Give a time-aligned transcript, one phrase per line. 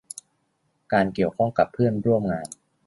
[0.93, 2.45] การเกี่ยวข้องกับเพื่อนร่วมงาน